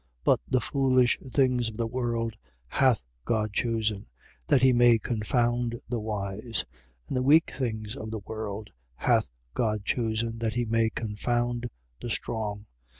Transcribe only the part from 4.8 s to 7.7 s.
confound the wise: and the weak